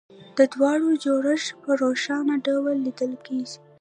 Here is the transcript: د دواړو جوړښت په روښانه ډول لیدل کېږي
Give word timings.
د 0.37 0.39
دواړو 0.53 0.89
جوړښت 1.03 1.49
په 1.63 1.71
روښانه 1.81 2.35
ډول 2.45 2.73
لیدل 2.85 3.13
کېږي 3.25 3.57